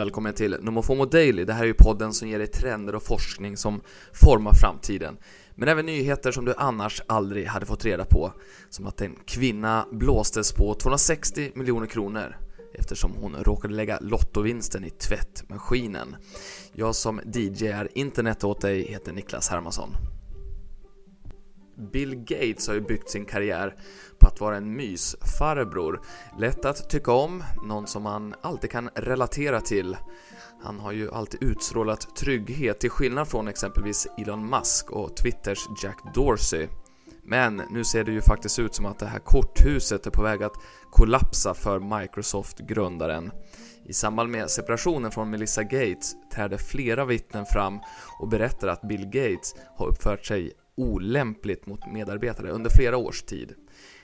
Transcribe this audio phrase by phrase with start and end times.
[0.00, 1.44] Välkommen till Nomofomo Daily.
[1.44, 3.80] Det här är ju podden som ger dig trender och forskning som
[4.12, 5.16] formar framtiden.
[5.54, 8.32] Men även nyheter som du annars aldrig hade fått reda på.
[8.70, 12.36] Som att en kvinna blåstes på 260 miljoner kronor
[12.74, 16.16] eftersom hon råkade lägga lottovinsten i tvättmaskinen.
[16.72, 19.96] Jag som DJ är internet åt dig heter Niklas Hermansson.
[21.80, 23.76] Bill Gates har ju byggt sin karriär
[24.18, 26.00] på att vara en mysfarbror.
[26.38, 29.96] Lätt att tycka om, någon som man alltid kan relatera till.
[30.62, 36.14] Han har ju alltid utstrålat trygghet till skillnad från exempelvis Elon Musk och Twitters Jack
[36.14, 36.68] Dorsey.
[37.24, 40.42] Men nu ser det ju faktiskt ut som att det här korthuset är på väg
[40.42, 40.56] att
[40.90, 43.30] kollapsa för Microsoft-grundaren.
[43.84, 47.80] I samband med separationen från Melissa Gates trädde flera vittnen fram
[48.18, 53.54] och berättar att Bill Gates har uppfört sig olämpligt mot medarbetare under flera års tid.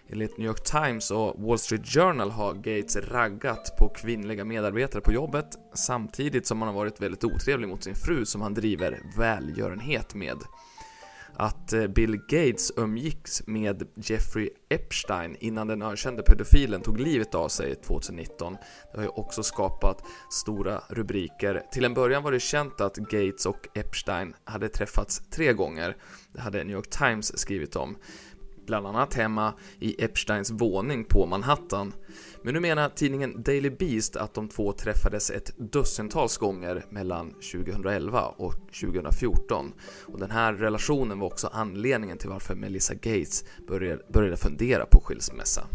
[0.09, 5.13] Enligt New York Times och Wall Street Journal har Gates raggat på kvinnliga medarbetare på
[5.13, 10.15] jobbet samtidigt som han har varit väldigt otrevlig mot sin fru som han driver välgörenhet
[10.15, 10.39] med.
[11.67, 17.49] Att eh, Bill Gates umgicks med Jeffrey Epstein innan den ökände pedofilen tog livet av
[17.49, 18.57] sig 2019
[18.93, 21.63] det har ju också skapat stora rubriker.
[21.73, 25.97] Till en början var det känt att Gates och Epstein hade träffats tre gånger.
[26.33, 27.97] Det hade New York Times skrivit om
[28.67, 31.93] bland annat hemma i Epsteins våning på Manhattan.
[32.43, 38.25] Men nu menar tidningen Daily Beast att de två träffades ett dussintals gånger mellan 2011
[38.27, 39.73] och 2014
[40.07, 43.45] och den här relationen var också anledningen till varför Melissa Gates
[44.09, 45.67] började fundera på skilsmässa.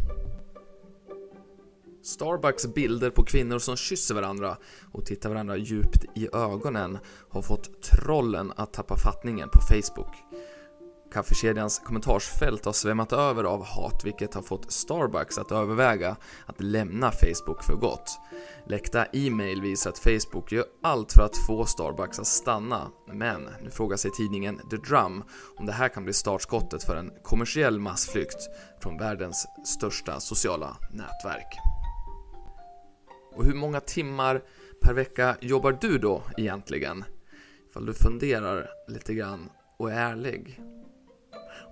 [2.04, 4.58] Starbucks bilder på kvinnor som kysser varandra
[4.92, 6.98] och tittar varandra djupt i ögonen
[7.30, 10.16] har fått trollen att tappa fattningen på Facebook.
[11.12, 17.12] Kaffekedjans kommentarsfält har svämmat över av hat vilket har fått Starbucks att överväga att lämna
[17.12, 18.20] Facebook för gott.
[18.66, 23.70] Läckta e-mail visar att Facebook gör allt för att få Starbucks att stanna, men nu
[23.70, 25.24] frågar sig tidningen The Drum
[25.56, 28.50] om det här kan bli startskottet för en kommersiell massflykt
[28.82, 31.58] från världens största sociala nätverk.
[33.36, 34.42] Och hur många timmar
[34.82, 37.04] per vecka jobbar du då egentligen?
[37.70, 40.62] Ifall du funderar lite grann och är ärlig.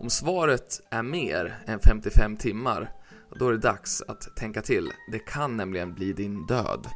[0.01, 2.91] Om svaret är mer än 55 timmar,
[3.39, 4.91] då är det dags att tänka till.
[5.11, 6.87] Det kan nämligen bli din död.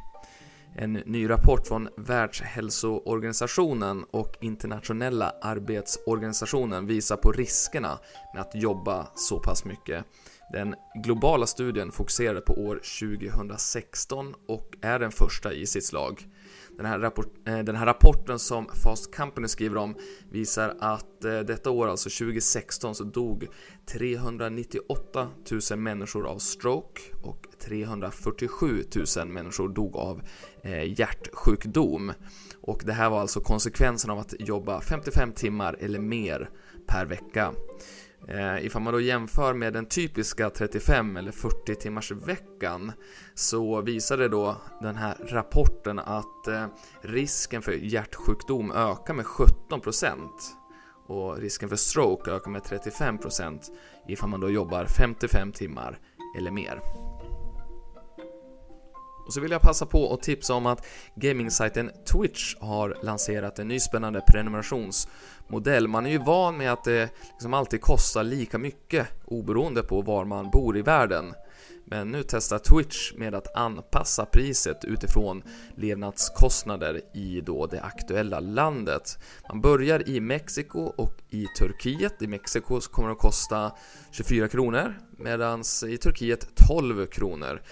[0.76, 7.98] En ny rapport från Världshälsoorganisationen och Internationella arbetsorganisationen visar på riskerna
[8.34, 10.04] med att jobba så pass mycket.
[10.52, 10.74] Den
[11.04, 16.28] globala studien fokuserade på år 2016 och är den första i sitt slag.
[16.76, 19.96] Den här, rapport, eh, den här, rapporten som Fast Company skriver om
[20.30, 23.48] visar att eh, detta år, alltså 2016, så dog
[23.86, 25.28] 398
[25.70, 28.84] 000 människor av stroke och 347
[29.16, 30.22] 000 människor dog av
[30.62, 32.12] eh, hjärtsjukdom.
[32.60, 36.50] Och det här var alltså konsekvensen av att jobba 55 timmar eller mer
[36.86, 37.52] per vecka.
[38.28, 42.92] Eh, ifall man då jämför med den typiska 35 eller 40 timmars veckan
[43.34, 46.66] så visade då den här rapporten att eh,
[47.00, 50.18] risken för hjärtsjukdom ökar med 17%
[51.06, 53.60] och risken för stroke ökar med 35%
[54.08, 55.98] ifall man då jobbar 55 timmar
[56.38, 56.80] eller mer.
[59.26, 63.68] Och så vill jag passa på att tipsa om att gamingsajten Twitch har lanserat en
[63.68, 65.88] ny spännande prenumerationsmodell.
[65.88, 70.24] Man är ju van med att det liksom alltid kostar lika mycket oberoende på var
[70.24, 71.34] man bor i världen.
[71.86, 75.42] Men nu testar Twitch med att anpassa priset utifrån
[75.76, 79.18] levnadskostnader i då det aktuella landet.
[79.48, 82.22] Man börjar i Mexiko och i Turkiet.
[82.22, 83.72] I Mexiko kommer det att kosta
[84.10, 87.62] 24 kronor medan i Turkiet 12 kronor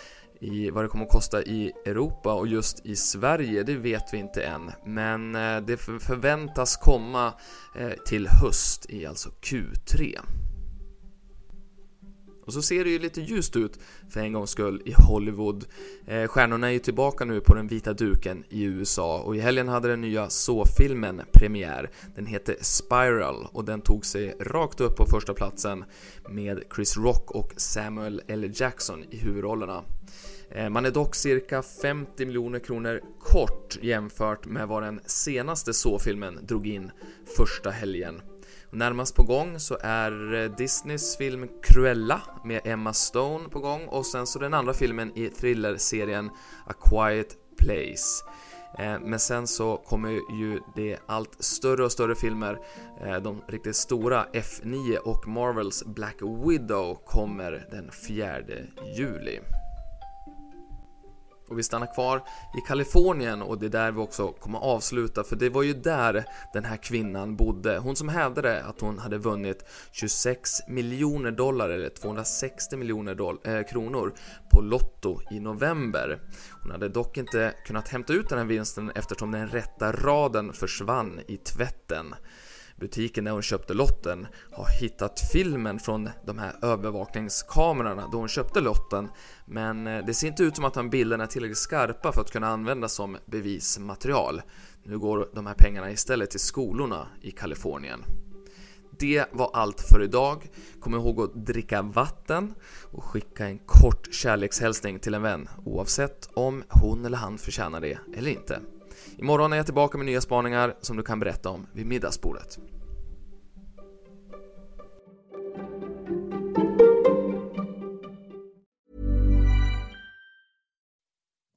[0.42, 4.18] i vad det kommer att kosta i Europa och just i Sverige, det vet vi
[4.18, 4.70] inte än.
[4.84, 7.32] Men eh, det förväntas komma
[7.74, 10.18] eh, till höst i alltså Q3.
[12.44, 13.78] Och så ser det ju lite ljust ut
[14.10, 15.64] för en gångs skull i Hollywood.
[16.06, 19.68] Eh, stjärnorna är ju tillbaka nu på den vita duken i USA och i helgen
[19.68, 21.90] hade den nya så-filmen premiär.
[22.14, 25.84] Den heter Spiral och den tog sig rakt upp på första platsen
[26.28, 28.52] med Chris Rock och Samuel L.
[28.54, 29.82] Jackson i huvudrollerna.
[30.50, 36.38] Eh, man är dock cirka 50 miljoner kronor kort jämfört med vad den senaste så-filmen
[36.42, 36.90] drog in
[37.36, 38.22] första helgen.
[38.74, 44.06] Närmast på gång så är eh, Disneys film Cruella med Emma Stone på gång och
[44.06, 46.30] sen så den andra filmen i thrillerserien
[46.66, 48.24] A Quiet Place.
[48.78, 52.58] Eh, men sen så kommer ju det allt större och större filmer.
[53.04, 56.16] Eh, de riktigt stora F9 och Marvels Black
[56.46, 58.42] Widow kommer den 4
[58.96, 59.40] juli.
[61.52, 62.22] Och vi stannar kvar
[62.58, 66.24] i Kalifornien och det är där vi också kommer avsluta för det var ju där
[66.52, 67.78] den här kvinnan bodde.
[67.78, 74.14] Hon som hävdade att hon hade vunnit 26 miljoner dollar eller 260 miljoner äh, kronor
[74.50, 76.20] på Lotto i november.
[76.62, 81.20] Hon hade dock inte kunnat hämta ut den här vinsten eftersom den rätta raden försvann
[81.28, 82.14] i tvätten
[82.80, 88.60] butiken där hon köpte lotten har hittat filmen från de här övervakningskamerorna då hon köpte
[88.60, 89.08] lotten
[89.46, 92.30] men eh, det ser inte ut som att de bilderna är tillräckligt skarpa för att
[92.30, 94.42] kunna användas som bevismaterial.
[94.84, 98.04] Nu går de här pengarna istället till skolorna i Kalifornien.
[98.98, 100.48] Det var allt för idag.
[100.80, 102.54] Kom ihåg att dricka vatten
[102.90, 107.98] och skicka en kort kärlekshälsning till en vän oavsett om hon eller han förtjänar det
[108.16, 108.60] eller inte.
[109.18, 112.58] Imorgon är jag tillbaka med nya spaningar som du kan berätta om vid middagsbordet.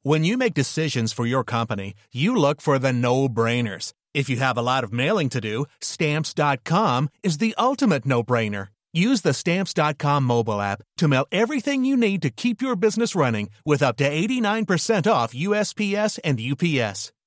[0.08, 3.92] When you make decisions for your company, you look for the no-brainers.
[4.14, 8.68] If you have a lot of mailing to do, stamps.com is the ultimate no-brainer.
[8.94, 13.50] Use the stamps.com mobile app to mail everything you need to keep your business running
[13.66, 17.12] with up to 89% off USPS and UPS.